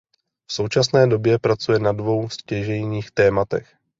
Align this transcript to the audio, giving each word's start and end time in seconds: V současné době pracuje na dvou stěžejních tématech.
V 0.49 0.53
současné 0.53 1.07
době 1.07 1.39
pracuje 1.39 1.79
na 1.79 1.91
dvou 1.91 2.29
stěžejních 2.29 3.11
tématech. 3.11 3.75